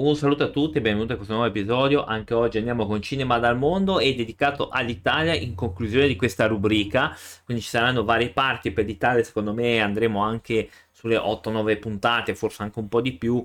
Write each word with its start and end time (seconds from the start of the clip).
Un 0.00 0.14
saluto 0.14 0.44
a 0.44 0.48
tutti 0.50 0.78
e 0.78 0.80
benvenuti 0.80 1.10
a 1.10 1.16
questo 1.16 1.34
nuovo 1.34 1.48
episodio. 1.48 2.04
Anche 2.04 2.32
oggi 2.32 2.58
andiamo 2.58 2.86
con 2.86 3.02
Cinema 3.02 3.40
dal 3.40 3.58
mondo 3.58 3.98
e 3.98 4.14
dedicato 4.14 4.68
all'Italia 4.68 5.34
in 5.34 5.56
conclusione 5.56 6.06
di 6.06 6.14
questa 6.14 6.46
rubrica. 6.46 7.16
Quindi 7.44 7.64
ci 7.64 7.68
saranno 7.68 8.04
varie 8.04 8.30
parti 8.30 8.70
per 8.70 8.84
l'Italia, 8.84 9.24
secondo 9.24 9.52
me 9.52 9.80
andremo 9.80 10.22
anche 10.22 10.70
sulle 10.92 11.16
8-9 11.16 11.80
puntate, 11.80 12.36
forse 12.36 12.62
anche 12.62 12.78
un 12.78 12.86
po' 12.86 13.00
di 13.00 13.12
più, 13.14 13.44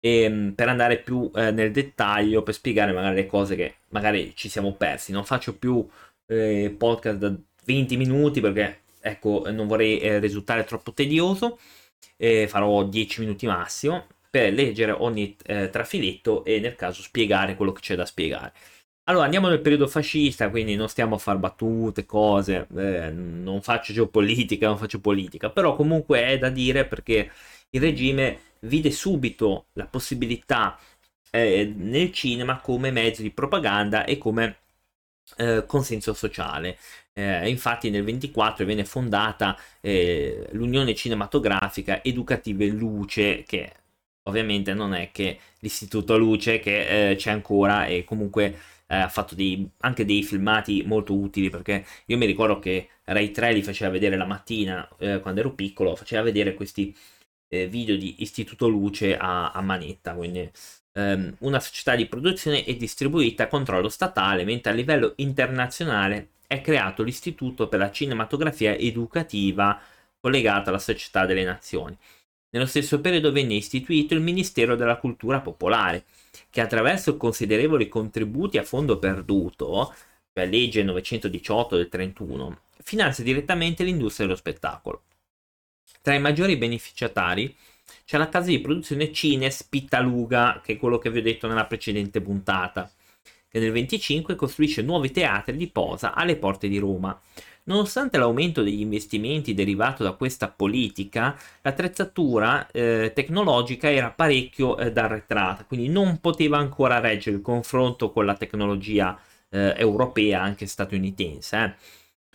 ehm, 0.00 0.52
per 0.54 0.68
andare 0.68 0.98
più 0.98 1.30
eh, 1.34 1.50
nel 1.52 1.72
dettaglio, 1.72 2.42
per 2.42 2.52
spiegare 2.52 2.92
magari 2.92 3.14
le 3.14 3.26
cose 3.26 3.56
che 3.56 3.76
magari 3.88 4.32
ci 4.36 4.50
siamo 4.50 4.74
persi. 4.74 5.10
Non 5.10 5.24
faccio 5.24 5.56
più 5.56 5.88
eh, 6.26 6.74
podcast 6.76 7.16
da 7.16 7.34
20 7.64 7.96
minuti 7.96 8.42
perché 8.42 8.80
ecco 9.00 9.44
non 9.50 9.66
vorrei 9.66 10.00
eh, 10.00 10.18
risultare 10.18 10.64
troppo 10.64 10.92
tedioso. 10.92 11.58
farò 12.46 12.84
10 12.84 13.20
minuti 13.20 13.46
massimo 13.46 14.06
per 14.34 14.52
leggere 14.52 14.90
ogni 14.90 15.36
eh, 15.46 15.70
trafiletto 15.70 16.44
e 16.44 16.58
nel 16.58 16.74
caso 16.74 17.02
spiegare 17.02 17.54
quello 17.54 17.70
che 17.70 17.80
c'è 17.80 17.94
da 17.94 18.04
spiegare. 18.04 18.52
Allora 19.04 19.26
andiamo 19.26 19.46
nel 19.48 19.60
periodo 19.60 19.86
fascista, 19.86 20.50
quindi 20.50 20.74
non 20.74 20.88
stiamo 20.88 21.14
a 21.14 21.18
fare 21.18 21.38
battute, 21.38 22.04
cose, 22.04 22.66
eh, 22.76 23.12
non 23.12 23.62
faccio 23.62 23.92
geopolitica, 23.92 24.66
non 24.66 24.76
faccio 24.76 24.98
politica, 24.98 25.50
però 25.50 25.76
comunque 25.76 26.24
è 26.24 26.36
da 26.38 26.48
dire 26.48 26.84
perché 26.84 27.30
il 27.70 27.80
regime 27.80 28.40
vide 28.62 28.90
subito 28.90 29.66
la 29.74 29.86
possibilità 29.86 30.76
eh, 31.30 31.72
nel 31.76 32.10
cinema 32.10 32.58
come 32.58 32.90
mezzo 32.90 33.22
di 33.22 33.30
propaganda 33.30 34.04
e 34.04 34.18
come 34.18 34.56
eh, 35.36 35.64
consenso 35.64 36.12
sociale. 36.12 36.76
Eh, 37.12 37.48
infatti 37.48 37.88
nel 37.88 38.02
24 38.02 38.64
viene 38.64 38.84
fondata 38.84 39.56
eh, 39.80 40.48
l'Unione 40.52 40.92
Cinematografica 40.92 42.02
Educative 42.02 42.66
Luce, 42.66 43.44
che 43.44 43.72
ovviamente 44.24 44.74
non 44.74 44.94
è 44.94 45.10
che 45.12 45.38
l'Istituto 45.60 46.16
Luce 46.16 46.58
che 46.60 47.10
eh, 47.10 47.16
c'è 47.16 47.30
ancora 47.30 47.86
e 47.86 48.04
comunque 48.04 48.56
eh, 48.86 48.96
ha 48.96 49.08
fatto 49.08 49.34
dei, 49.34 49.68
anche 49.78 50.04
dei 50.04 50.22
filmati 50.22 50.82
molto 50.84 51.14
utili 51.14 51.50
perché 51.50 51.84
io 52.06 52.16
mi 52.16 52.26
ricordo 52.26 52.58
che 52.58 52.88
Rai 53.04 53.30
3 53.30 53.52
li 53.52 53.62
faceva 53.62 53.90
vedere 53.90 54.16
la 54.16 54.26
mattina 54.26 54.88
eh, 54.98 55.20
quando 55.20 55.40
ero 55.40 55.52
piccolo, 55.54 55.96
faceva 55.96 56.22
vedere 56.22 56.54
questi 56.54 56.94
eh, 57.48 57.66
video 57.68 57.96
di 57.96 58.22
Istituto 58.22 58.68
Luce 58.68 59.16
a, 59.16 59.50
a 59.52 59.60
manetta, 59.60 60.14
quindi 60.14 60.50
ehm, 60.92 61.36
una 61.40 61.60
società 61.60 61.94
di 61.96 62.06
produzione 62.06 62.64
è 62.64 62.74
distribuita 62.76 63.44
a 63.44 63.48
controllo 63.48 63.88
statale, 63.88 64.44
mentre 64.44 64.72
a 64.72 64.74
livello 64.74 65.12
internazionale 65.16 66.30
è 66.46 66.60
creato 66.60 67.02
l'Istituto 67.02 67.68
per 67.68 67.78
la 67.80 67.90
cinematografia 67.90 68.76
educativa 68.76 69.80
collegato 70.20 70.70
alla 70.70 70.78
Società 70.78 71.26
delle 71.26 71.44
Nazioni. 71.44 71.96
Nello 72.54 72.66
stesso 72.66 73.00
periodo 73.00 73.32
venne 73.32 73.54
istituito 73.54 74.14
il 74.14 74.20
Ministero 74.20 74.76
della 74.76 74.98
Cultura 74.98 75.40
Popolare, 75.40 76.04
che 76.50 76.60
attraverso 76.60 77.16
considerevoli 77.16 77.88
contributi 77.88 78.58
a 78.58 78.62
fondo 78.62 79.00
perduto, 79.00 79.92
cioè 80.32 80.46
legge 80.46 80.84
918 80.84 81.74
del 81.74 81.88
31, 81.88 82.60
finanzia 82.84 83.24
direttamente 83.24 83.82
l'industria 83.82 84.26
dello 84.26 84.38
spettacolo. 84.38 85.02
Tra 86.00 86.14
i 86.14 86.20
maggiori 86.20 86.56
beneficiatari 86.56 87.56
c'è 88.04 88.18
la 88.18 88.28
casa 88.28 88.50
di 88.50 88.60
produzione 88.60 89.12
Cines 89.12 89.64
Pittaluga, 89.64 90.60
che 90.62 90.74
è 90.74 90.76
quello 90.76 90.98
che 90.98 91.10
vi 91.10 91.18
ho 91.18 91.22
detto 91.22 91.48
nella 91.48 91.66
precedente 91.66 92.20
puntata, 92.20 92.88
che 93.54 93.60
nel 93.60 93.70
25 93.70 94.34
costruisce 94.34 94.82
nuovi 94.82 95.12
teatri 95.12 95.56
di 95.56 95.68
posa 95.68 96.12
alle 96.12 96.34
porte 96.34 96.66
di 96.66 96.78
Roma, 96.78 97.16
Nonostante 97.66 98.18
l'aumento 98.18 98.62
degli 98.62 98.80
investimenti 98.80 99.54
derivato 99.54 100.02
da 100.02 100.12
questa 100.12 100.48
politica, 100.48 101.34
l'attrezzatura 101.62 102.70
eh, 102.70 103.12
tecnologica 103.14 103.90
era 103.90 104.10
parecchio 104.10 104.76
eh, 104.76 104.92
arretrata, 104.94 105.64
quindi 105.64 105.88
non 105.88 106.20
poteva 106.20 106.58
ancora 106.58 107.00
reggere 107.00 107.36
il 107.36 107.42
confronto 107.42 108.10
con 108.12 108.26
la 108.26 108.34
tecnologia 108.34 109.18
eh, 109.48 109.72
europea, 109.78 110.42
anche 110.42 110.66
statunitense. 110.66 111.56
Eh. 111.64 111.74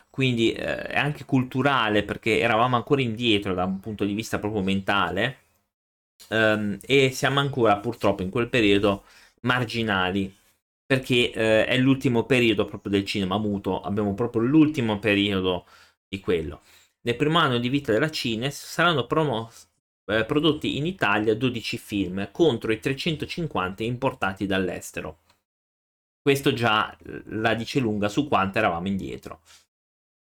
Quindi 0.09 0.51
eh, 0.53 0.81
è 0.87 0.97
anche 0.97 1.25
culturale 1.25 2.01
perché 2.01 2.39
eravamo 2.39 2.75
ancora 2.75 3.01
indietro 3.01 3.53
da 3.53 3.65
un 3.65 3.79
punto 3.79 4.05
di 4.05 4.13
vista 4.13 4.39
proprio 4.39 4.63
mentale 4.63 5.37
ehm, 6.29 6.79
e 6.81 7.11
siamo 7.11 7.39
ancora 7.39 7.77
purtroppo 7.77 8.23
in 8.23 8.29
quel 8.31 8.49
periodo 8.49 9.03
marginali 9.41 10.38
perché 10.89 11.31
eh, 11.31 11.65
è 11.67 11.77
l'ultimo 11.77 12.25
periodo 12.25 12.65
proprio 12.65 12.91
del 12.91 13.05
cinema 13.05 13.37
muto, 13.37 13.79
abbiamo 13.79 14.15
proprio 14.15 14.41
l'ultimo 14.41 14.97
periodo 14.97 15.67
di 16.07 16.19
quello. 16.19 16.63
Nel 17.01 17.15
primo 17.15 17.37
anno 17.37 17.59
di 17.59 17.69
vita 17.69 17.91
della 17.91 18.09
Cines 18.09 18.59
saranno 18.59 19.05
promossi 19.05 19.67
eh, 20.07 20.25
prodotti 20.25 20.77
in 20.77 20.87
Italia 20.87 21.35
12 21.35 21.77
film 21.77 22.31
contro 22.31 22.71
i 22.71 22.79
350 22.79 23.83
importati 23.83 24.47
dall'estero. 24.47 25.19
Questo 26.23 26.53
già 26.53 26.97
la 27.25 27.53
dice 27.53 27.79
lunga 27.79 28.09
su 28.09 28.27
quanto 28.27 28.57
eravamo 28.57 28.87
indietro. 28.87 29.41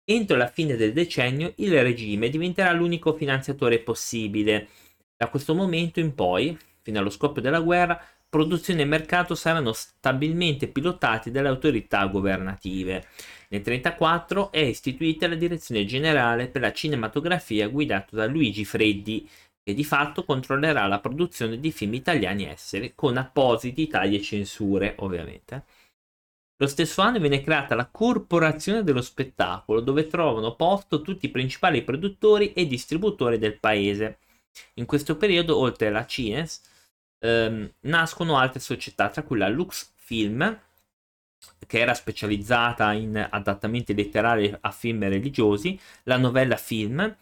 Entro 0.04 0.36
la 0.36 0.48
fine 0.48 0.76
del 0.76 0.92
decennio 0.92 1.54
il 1.58 1.82
regime 1.82 2.28
diventerà 2.28 2.74
l'unico 2.74 3.14
finanziatore 3.14 3.80
possibile. 3.80 4.68
Da 5.16 5.30
questo 5.30 5.56
momento 5.56 6.02
in 6.02 6.14
poi, 6.14 6.58
fino 6.82 7.00
allo 7.00 7.10
scoppio 7.10 7.42
della 7.42 7.62
guerra, 7.62 7.98
produzione 8.30 8.82
e 8.82 8.86
mercato 8.86 9.36
saranno 9.36 9.74
stabilmente 9.74 10.68
pilotati 10.68 11.32
dalle 11.32 11.48
autorità 11.48 12.06
governative. 12.06 13.08
Nel 13.50 13.62
1934 13.62 14.52
è 14.52 14.60
istituita 14.60 15.28
la 15.28 15.36
Direzione 15.36 15.86
Generale 15.86 16.48
per 16.48 16.62
la 16.62 16.74
Cinematografia 16.74 17.68
guidata 17.70 18.16
da 18.16 18.26
Luigi 18.26 18.66
Freddi, 18.66 19.28
che 19.64 19.74
di 19.74 19.84
fatto 19.84 20.24
controllerà 20.24 20.86
la 20.88 21.00
produzione 21.00 21.60
di 21.60 21.72
film 21.72 21.94
italiani 21.94 22.50
esteri, 22.50 22.94
con 22.96 23.18
appositi 23.18 23.88
tagli 23.88 24.16
e 24.16 24.22
censure, 24.22 24.96
ovviamente. 25.00 25.64
Lo 26.60 26.68
stesso 26.68 27.02
anno 27.02 27.20
viene 27.20 27.42
creata 27.42 27.76
la 27.76 27.86
Corporazione 27.86 28.84
dello 28.84 29.02
Spettacolo, 29.02 29.80
dove 29.80 30.08
trovano 30.08 30.56
posto 30.56 31.02
tutti 31.02 31.28
i 31.28 31.32
principali 31.32 31.84
produttori 31.84 32.54
e 32.54 32.66
distributori 32.66 33.38
del 33.38 33.60
paese. 33.60 34.20
In 34.76 34.86
questo 34.86 35.18
periodo, 35.18 35.58
oltre 35.58 35.88
alla 35.88 36.06
Cines, 36.06 36.62
ehm, 37.20 37.72
nascono 37.82 38.38
altre 38.38 38.60
società, 38.60 39.10
tra 39.10 39.24
cui 39.24 39.38
la 39.38 39.48
Lux 39.50 39.92
Film, 39.96 40.60
che 41.66 41.80
era 41.80 41.94
specializzata 41.94 42.92
in 42.94 43.28
adattamenti 43.30 43.94
letterari 43.94 44.56
a 44.60 44.72
film 44.72 45.08
religiosi, 45.08 45.80
la 46.04 46.18
Novella 46.18 46.58
Film, 46.58 47.16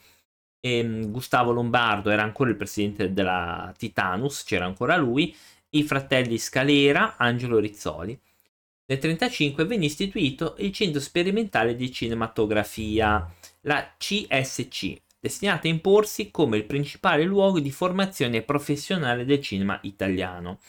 ehm, 0.59 1.11
Gustavo 1.11 1.51
Lombardo 1.51 2.09
era 2.09 2.23
ancora 2.23 2.49
il 2.49 2.55
presidente 2.55 3.13
della 3.13 3.73
Titanus, 3.77 4.43
c'era 4.43 4.65
ancora 4.65 4.95
lui, 4.97 5.35
i 5.71 5.83
fratelli 5.83 6.37
Scalera, 6.37 7.15
Angelo 7.17 7.59
Rizzoli. 7.59 8.17
Nel 8.87 8.99
1935 8.99 9.65
venne 9.65 9.85
istituito 9.85 10.55
il 10.59 10.71
Centro 10.71 10.99
Sperimentale 11.01 11.75
di 11.75 11.91
Cinematografia, 11.91 13.27
la 13.61 13.93
CSC, 13.97 15.01
destinata 15.25 15.67
a 15.67 15.71
imporsi 15.71 16.29
come 16.29 16.57
il 16.57 16.65
principale 16.65 17.23
luogo 17.23 17.59
di 17.59 17.71
formazione 17.71 18.43
professionale 18.43 19.25
del 19.25 19.41
cinema 19.41 19.79
italiano. 19.81 20.59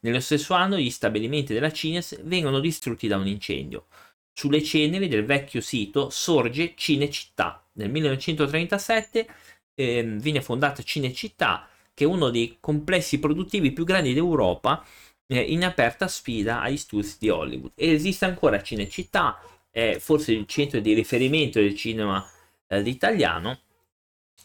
Nello 0.00 0.20
stesso 0.20 0.54
anno 0.54 0.78
gli 0.78 0.88
stabilimenti 0.88 1.52
della 1.52 1.70
Cines 1.70 2.18
vengono 2.22 2.58
distrutti 2.58 3.08
da 3.08 3.18
un 3.18 3.26
incendio. 3.26 3.86
Sulle 4.32 4.62
ceneri 4.62 5.08
del 5.08 5.26
vecchio 5.26 5.60
sito 5.60 6.08
sorge 6.08 6.72
Cinecittà. 6.76 7.62
Nel 7.74 7.90
1937 7.90 9.26
eh, 9.74 10.02
viene 10.18 10.40
fondata 10.40 10.82
Cinecittà, 10.82 11.68
che 11.92 12.04
è 12.04 12.06
uno 12.06 12.30
dei 12.30 12.56
complessi 12.58 13.18
produttivi 13.18 13.72
più 13.72 13.84
grandi 13.84 14.14
d'Europa, 14.14 14.82
eh, 15.26 15.40
in 15.40 15.62
aperta 15.62 16.08
sfida 16.08 16.62
agli 16.62 16.78
studi 16.78 17.12
di 17.18 17.28
Hollywood. 17.28 17.72
E 17.74 17.90
esiste 17.92 18.24
ancora 18.24 18.62
Cinecittà, 18.62 19.38
è 19.70 19.98
forse 19.98 20.32
il 20.32 20.46
centro 20.46 20.80
di 20.80 20.94
riferimento 20.94 21.60
del 21.60 21.74
cinema 21.74 22.26
eh, 22.66 22.80
italiano, 22.80 23.60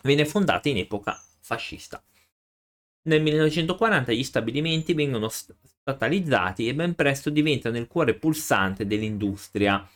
venne 0.04 0.26
fondata 0.26 0.70
in 0.70 0.78
epoca 0.78 1.20
fascista. 1.40 2.04
Nel 3.04 3.22
1940 3.22 4.12
gli 4.12 4.24
stabilimenti 4.24 4.94
vengono 4.94 5.30
statalizzati 5.30 6.68
e 6.68 6.76
ben 6.76 6.94
presto 6.94 7.30
diventano 7.30 7.78
il 7.78 7.88
cuore 7.88 8.14
pulsante 8.14 8.86
dell'industria. 8.86 9.88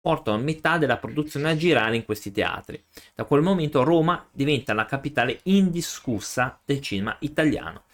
Portano 0.00 0.42
metà 0.42 0.78
della 0.78 0.96
produzione 0.96 1.50
a 1.50 1.56
girare 1.56 1.96
in 1.96 2.04
questi 2.04 2.32
teatri. 2.32 2.82
Da 3.14 3.24
quel 3.24 3.42
momento 3.42 3.82
Roma 3.82 4.26
diventa 4.32 4.74
la 4.74 4.84
capitale 4.84 5.40
indiscussa 5.44 6.60
del 6.64 6.80
cinema 6.80 7.16
italiano, 7.20 7.84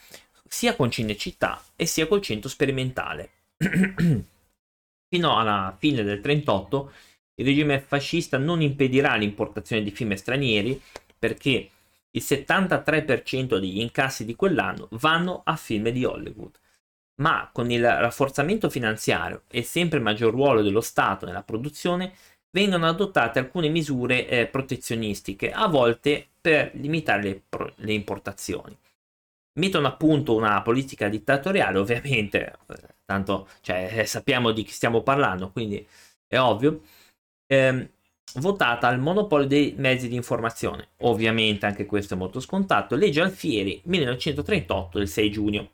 sia 0.47 0.75
con 0.75 0.91
Cinecittà 0.91 1.63
e 1.77 1.87
sia 1.87 2.07
col 2.07 2.23
centro 2.23 2.49
sperimentale. 2.49 3.31
Fino 5.09 5.39
alla 5.39 5.75
fine 5.79 6.03
del 6.03 6.21
1938 6.21 6.93
il 7.37 7.45
regime 7.47 7.81
fascista 7.81 8.37
non 8.37 8.61
impedirà 8.61 9.15
l'importazione 9.15 9.83
di 9.83 9.91
film 9.91 10.15
stranieri 10.15 10.81
perché 11.19 11.71
il 12.11 12.23
73% 12.23 13.59
degli 13.59 13.81
incassi 13.81 14.25
di 14.25 14.35
quell'anno 14.35 14.89
vanno 14.93 15.43
a 15.45 15.57
film 15.57 15.89
di 15.91 16.05
Hollywood. 16.05 16.59
Ma 17.21 17.51
con 17.53 17.71
il 17.71 17.83
rafforzamento 17.85 18.71
finanziario 18.71 19.43
e 19.49 19.63
sempre 19.63 19.99
maggior 19.99 20.33
ruolo 20.33 20.63
dello 20.63 20.81
Stato 20.81 21.27
nella 21.27 21.43
produzione, 21.43 22.15
vengono 22.51 22.87
adottate 22.87 23.39
alcune 23.39 23.69
misure 23.69 24.27
eh, 24.29 24.47
protezionistiche, 24.47 25.51
a 25.53 25.67
volte 25.69 26.29
per 26.41 26.71
limitare 26.75 27.23
le, 27.23 27.43
pro- 27.49 27.73
le 27.77 27.93
importazioni. 27.93 28.77
mettono 29.59 29.89
a 29.89 29.97
punto 29.97 30.35
una 30.37 30.63
politica 30.63 31.09
dittatoriale, 31.09 31.79
ovviamente, 31.79 32.59
tanto 33.05 33.49
cioè, 33.61 34.01
eh, 34.01 34.07
sappiamo 34.07 34.53
di 34.53 34.63
chi 34.65 34.73
stiamo 34.73 35.03
parlando, 35.03 35.51
quindi 35.51 35.87
è 36.27 36.39
ovvio, 36.39 36.83
ehm, 37.47 37.89
votata 38.35 38.89
al 38.89 38.99
monopolio 38.99 39.47
dei 39.47 39.75
mezzi 39.77 40.09
di 40.09 40.15
informazione. 40.15 40.91
Ovviamente 40.99 41.67
anche 41.67 41.87
questo 41.87 42.15
è 42.15 42.17
molto 42.17 42.41
scontato. 42.41 42.95
Legge 42.95 43.21
Alfieri, 43.21 43.81
1938, 43.85 44.99
del 44.99 45.09
6 45.09 45.31
giugno. 45.31 45.71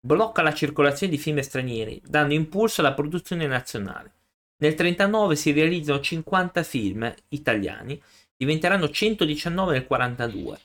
Blocca 0.00 0.42
la 0.42 0.54
circolazione 0.54 1.12
di 1.12 1.18
film 1.18 1.40
stranieri, 1.40 2.00
dando 2.04 2.34
impulso 2.34 2.80
alla 2.80 2.94
produzione 2.94 3.46
nazionale. 3.46 4.14
Nel 4.62 4.74
1939 4.76 5.36
si 5.36 5.52
realizzano 5.52 6.00
50 6.00 6.62
film 6.62 7.14
italiani, 7.28 8.00
diventeranno 8.36 8.88
119 8.88 9.72
nel 9.72 9.86
1942. 9.88 10.58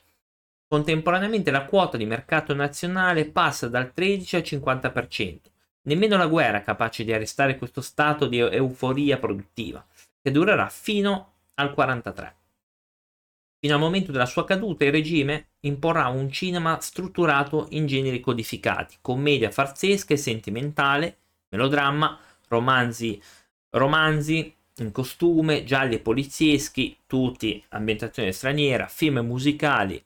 Contemporaneamente 0.67 1.51
la 1.51 1.65
quota 1.65 1.97
di 1.97 2.05
mercato 2.05 2.53
nazionale 2.53 3.25
passa 3.25 3.67
dal 3.67 3.93
13 3.93 4.35
al 4.35 4.41
50%. 4.41 5.39
Nemmeno 5.83 6.17
la 6.17 6.27
guerra 6.27 6.57
è 6.57 6.63
capace 6.63 7.03
di 7.03 7.13
arrestare 7.13 7.57
questo 7.57 7.81
stato 7.81 8.27
di 8.27 8.39
euforia 8.39 9.17
produttiva 9.17 9.85
che 10.21 10.31
durerà 10.31 10.69
fino 10.69 11.33
al 11.55 11.73
43. 11.73 12.35
Fino 13.59 13.73
al 13.73 13.79
momento 13.79 14.11
della 14.11 14.25
sua 14.25 14.45
caduta 14.45 14.85
il 14.85 14.91
regime 14.91 15.49
imporrà 15.61 16.07
un 16.07 16.31
cinema 16.31 16.79
strutturato 16.79 17.67
in 17.71 17.87
generi 17.87 18.19
codificati, 18.19 18.97
commedia 19.01 19.49
farsesca 19.49 20.13
e 20.13 20.17
sentimentale, 20.17 21.17
melodramma, 21.49 22.19
romanzi, 22.49 23.19
romanzi 23.71 24.53
in 24.79 24.91
costume, 24.91 25.63
gialli 25.63 25.95
e 25.95 25.99
polizieschi, 25.99 26.99
tutti 27.07 27.63
ambientazione 27.69 28.31
straniera, 28.31 28.87
film 28.87 29.19
musicali, 29.19 30.03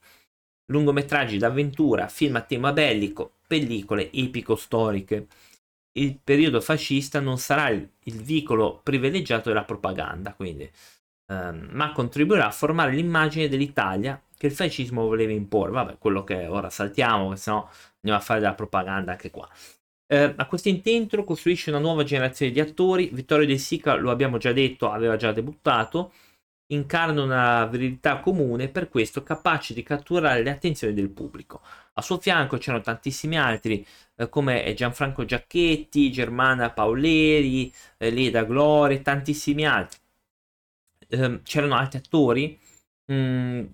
lungometraggi 0.68 1.38
d'avventura, 1.38 2.08
film 2.08 2.38
a 2.38 2.42
tema 2.42 2.72
bellico, 2.72 3.34
pellicole 3.46 4.10
epico-storiche 4.13 5.28
il 5.93 6.19
periodo 6.23 6.61
fascista 6.61 7.19
non 7.19 7.38
sarà 7.38 7.69
il, 7.69 7.88
il 8.03 8.21
vicolo 8.21 8.79
privilegiato 8.83 9.49
della 9.49 9.63
propaganda, 9.63 10.33
quindi, 10.33 10.69
ehm, 11.27 11.69
ma 11.71 11.91
contribuirà 11.91 12.47
a 12.47 12.51
formare 12.51 12.93
l'immagine 12.93 13.47
dell'Italia 13.47 14.21
che 14.38 14.47
il 14.47 14.53
fascismo 14.53 15.05
voleva 15.05 15.31
imporre. 15.31 15.71
Vabbè, 15.71 15.97
quello 15.99 16.23
che 16.23 16.47
ora 16.47 16.69
saltiamo, 16.69 17.35
se 17.35 17.51
no 17.51 17.69
andiamo 17.97 18.17
a 18.17 18.23
fare 18.23 18.39
della 18.39 18.53
propaganda 18.55 19.11
anche 19.11 19.29
qua. 19.29 19.47
Eh, 20.07 20.33
a 20.35 20.45
questo 20.45 20.67
intento 20.69 21.23
costruisce 21.23 21.69
una 21.69 21.79
nuova 21.79 22.03
generazione 22.03 22.51
di 22.51 22.59
attori. 22.59 23.09
Vittorio 23.13 23.45
De 23.47 23.57
Sica, 23.57 23.95
lo 23.95 24.11
abbiamo 24.11 24.38
già 24.38 24.51
detto, 24.51 24.89
aveva 24.91 25.15
già 25.15 25.31
debuttato. 25.31 26.11
Incarna 26.71 27.21
una 27.21 27.65
verità 27.65 28.19
comune, 28.19 28.69
per 28.69 28.88
questo 28.89 29.23
capace 29.23 29.73
di 29.73 29.83
catturare 29.83 30.41
le 30.41 30.50
attenzioni 30.51 30.94
del 30.94 31.09
pubblico. 31.09 31.62
A 31.94 32.01
suo 32.01 32.18
fianco 32.18 32.57
c'erano 32.57 32.81
tantissimi 32.81 33.38
altri 33.38 33.85
eh, 34.15 34.29
come 34.29 34.73
Gianfranco 34.73 35.25
Giacchetti, 35.25 36.12
Germana 36.12 36.71
Pauleri, 36.71 37.71
eh, 37.97 38.09
Leda 38.12 38.44
Gloria, 38.45 39.00
tantissimi 39.01 39.65
altri. 39.65 40.00
Eh, 41.09 41.41
c'erano 41.44 41.75
altri 41.75 41.97
attori. 42.00 42.57
Mm, 43.12 43.65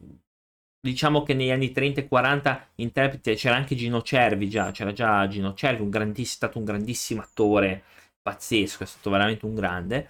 diciamo 0.80 1.24
che 1.24 1.34
negli 1.34 1.52
anni 1.52 1.72
30 1.72 2.02
e 2.02 2.08
40 2.08 2.70
interpreti 2.76 3.36
c'era 3.36 3.56
anche 3.56 3.76
Gino 3.76 4.02
Cervi 4.02 4.50
già, 4.50 4.72
c'era 4.72 4.94
già 4.94 5.28
Gino 5.28 5.54
Cervi, 5.54 5.82
un 5.84 6.14
è 6.16 6.24
stato 6.24 6.58
un 6.58 6.64
grandissimo 6.66 7.22
attore, 7.22 7.84
pazzesco, 8.22 8.84
è 8.84 8.86
stato 8.86 9.10
veramente 9.10 9.46
un 9.46 9.54
grande. 9.56 10.10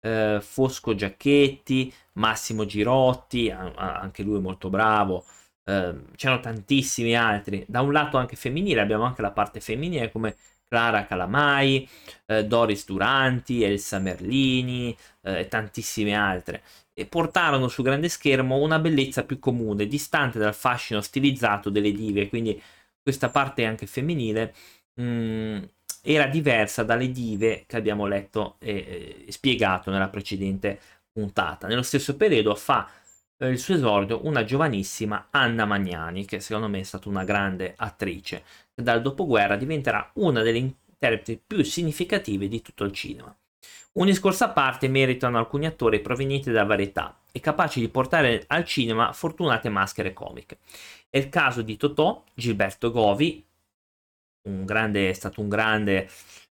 Eh, 0.00 0.38
Fosco 0.40 0.94
Giacchetti, 0.94 1.92
Massimo 2.14 2.64
Girotti, 2.64 3.50
anche 3.50 4.22
lui 4.22 4.40
molto 4.40 4.70
bravo. 4.70 5.24
Ehm, 5.64 6.14
c'erano 6.16 6.40
tantissimi 6.40 7.14
altri. 7.16 7.64
Da 7.68 7.80
un 7.82 7.92
lato 7.92 8.16
anche 8.16 8.36
femminile, 8.36 8.80
abbiamo 8.80 9.04
anche 9.04 9.22
la 9.22 9.30
parte 9.30 9.60
femminile 9.60 10.10
come 10.10 10.36
Clara 10.68 11.06
Calamai, 11.06 11.88
eh, 12.26 12.44
Doris 12.46 12.84
Duranti, 12.86 13.62
Elsa 13.62 13.98
Merlini 13.98 14.96
eh, 15.22 15.40
e 15.40 15.48
tantissime 15.48 16.14
altre. 16.14 16.62
E 16.94 17.06
portarono 17.06 17.68
sul 17.68 17.84
grande 17.84 18.08
schermo 18.08 18.56
una 18.56 18.78
bellezza 18.78 19.24
più 19.24 19.38
comune, 19.38 19.86
distante 19.86 20.38
dal 20.38 20.54
fascino 20.54 21.00
stilizzato 21.00 21.70
delle 21.70 21.92
dive, 21.92 22.28
quindi 22.28 22.60
questa 23.02 23.30
parte 23.30 23.64
anche 23.64 23.86
femminile 23.86 24.54
mh, 24.94 25.02
mm, 25.02 25.62
era 26.02 26.26
diversa 26.26 26.82
dalle 26.82 27.10
dive 27.10 27.64
che 27.66 27.76
abbiamo 27.76 28.06
letto 28.06 28.56
e, 28.58 29.24
e 29.26 29.32
spiegato 29.32 29.90
nella 29.90 30.08
precedente 30.08 30.78
puntata. 31.12 31.66
Nello 31.66 31.82
stesso 31.82 32.16
periodo 32.16 32.54
fa 32.54 32.88
eh, 33.38 33.48
il 33.48 33.58
suo 33.58 33.74
esordio 33.74 34.26
una 34.26 34.44
giovanissima 34.44 35.28
Anna 35.30 35.64
Magnani, 35.64 36.24
che 36.24 36.40
secondo 36.40 36.68
me 36.68 36.80
è 36.80 36.84
stata 36.84 37.08
una 37.08 37.24
grande 37.24 37.74
attrice, 37.76 38.42
che 38.74 38.82
dal 38.82 39.02
dopoguerra 39.02 39.56
diventerà 39.56 40.10
una 40.14 40.42
delle 40.42 40.58
interpreti 40.58 41.40
più 41.44 41.62
significative 41.62 42.48
di 42.48 42.62
tutto 42.62 42.84
il 42.84 42.92
cinema. 42.92 43.34
Un 43.92 44.06
discorso 44.06 44.44
a 44.44 44.50
parte 44.50 44.86
meritano 44.86 45.38
alcuni 45.38 45.66
attori 45.66 46.00
provenienti 46.00 46.52
da 46.52 46.64
varietà 46.64 47.18
e 47.32 47.40
capaci 47.40 47.80
di 47.80 47.88
portare 47.88 48.44
al 48.46 48.64
cinema 48.64 49.12
fortunate 49.12 49.68
maschere 49.68 50.12
comiche. 50.12 50.58
È 51.10 51.18
il 51.18 51.28
caso 51.28 51.62
di 51.62 51.76
Totò, 51.76 52.22
Gilberto 52.34 52.90
Govi, 52.90 53.44
un 54.48 54.64
grande, 54.64 55.10
è 55.10 55.12
stato 55.12 55.40
un 55.40 55.48
grande 55.48 56.08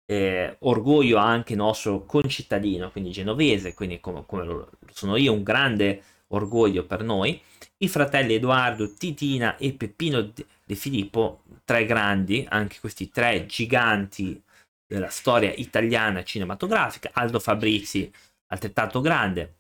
eh, 0.06 0.57
orgoglio 0.59 1.18
anche 1.18 1.56
nostro 1.56 2.06
concittadino, 2.06 2.92
quindi 2.92 3.12
genovese, 3.12 3.74
quindi 3.74 4.00
come, 4.00 4.24
come 4.25 4.68
sono 4.92 5.15
io, 5.15 5.33
un 5.33 5.44
grande 5.44 6.03
orgoglio 6.27 6.86
per 6.86 7.03
noi, 7.03 7.42
i 7.77 7.88
fratelli 7.88 8.33
Edoardo, 8.36 8.94
Titina 8.94 9.57
e 9.57 9.74
Peppino 9.74 10.21
De 10.21 10.75
Filippo, 10.75 11.44
tre 11.63 11.86
grandi, 11.86 12.45
anche 12.50 12.80
questi 12.80 13.09
tre 13.09 13.45
giganti 13.45 14.41
della 14.88 15.09
storia 15.09 15.51
italiana 15.53 16.24
cinematografica, 16.24 17.09
Aldo 17.13 17.39
Fabrizi, 17.39 18.12
altrettanto 18.48 19.01
grande, 19.01 19.56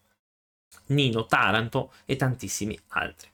Nino 0.87 1.25
Taranto 1.25 1.93
e 2.05 2.15
tantissimi 2.15 2.77
altri. 2.89 3.29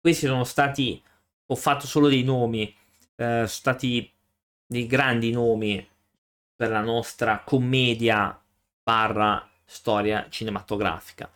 Questi 0.00 0.26
sono 0.26 0.44
stati, 0.44 1.02
ho 1.46 1.54
fatto 1.56 1.86
solo 1.86 2.08
dei 2.08 2.22
nomi, 2.22 2.68
eh, 2.68 2.74
sono 3.16 3.46
stati 3.46 4.10
dei 4.66 4.86
grandi 4.86 5.30
nomi 5.30 5.86
per 6.54 6.70
la 6.70 6.80
nostra 6.80 7.42
commedia 7.44 8.38
barra 8.82 9.48
storia 9.64 10.26
cinematografica. 10.30 11.30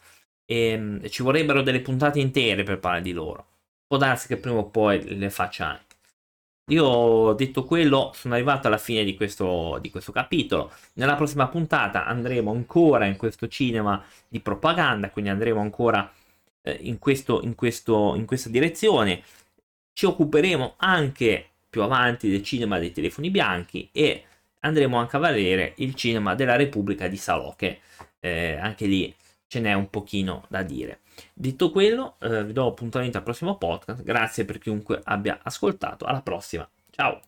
Ehm, 0.47 1.01
e, 1.03 1.11
ci 1.11 1.23
vorrebbero 1.23 1.63
delle 1.63 1.81
puntate 1.81 2.21
intere 2.21 2.63
per 2.63 2.79
parlare 2.79 3.03
di 3.03 3.13
loro. 3.13 3.47
Può 3.87 3.97
darsi 3.99 4.27
che 4.29 4.37
prima 4.37 4.59
o 4.59 4.67
poi 4.67 5.17
le 5.17 5.31
faccia 5.31 5.67
anche. 5.69 5.97
Io 6.71 7.33
detto 7.35 7.65
quello, 7.65 8.13
sono 8.15 8.35
arrivato 8.35 8.69
alla 8.69 8.79
fine 8.79 9.03
di 9.05 9.17
questo, 9.17 9.79
di 9.81 9.91
questo 9.91 10.13
capitolo. 10.13 10.73
Nella 10.95 11.17
prossima 11.17 11.49
puntata 11.49 12.07
andremo 12.07 12.53
ancora 12.53 13.07
in 13.07 13.17
questo 13.17 13.49
cinema 13.49 14.03
di 14.29 14.41
propaganda, 14.41 15.11
quindi 15.11 15.31
andremo 15.31 15.61
ancora 15.61 16.11
eh, 16.63 16.79
in, 16.83 16.99
questo, 16.99 17.43
in, 17.43 17.55
questo, 17.57 18.15
in 18.15 18.25
questa 18.27 18.49
direzione. 18.49 19.23
Ci 19.93 20.07
occuperemo 20.07 20.75
anche 20.79 21.51
più 21.71 21.83
avanti 21.83 22.29
del 22.29 22.43
cinema 22.43 22.79
dei 22.79 22.93
telefoni 22.93 23.31
bianchi 23.31 23.89
e 23.93 24.25
andremo 24.61 24.99
anche 24.99 25.17
a 25.17 25.21
vedere 25.21 25.75
il 25.77 25.95
cinema 25.95 26.35
della 26.35 26.57
Repubblica 26.57 27.09
di 27.09 27.17
Salò, 27.17 27.55
che 27.57 27.81
eh, 28.19 28.57
anche 28.57 28.87
lì 28.87 29.15
ce 29.47 29.61
n'è 29.61 29.73
un 29.73 29.89
pochino 29.89 30.45
da 30.49 30.63
dire. 30.63 31.01
Detto 31.33 31.71
quello, 31.71 32.17
eh, 32.21 32.45
vi 32.45 32.53
do 32.53 32.67
appuntamento 32.67 33.19
al 33.19 33.25
prossimo 33.25 33.57
podcast. 33.57 34.03
Grazie 34.03 34.45
per 34.45 34.59
chiunque 34.59 35.01
abbia 35.03 35.41
ascoltato. 35.43 36.05
Alla 36.05 36.23
prossima. 36.23 36.69
Ciao. 36.91 37.21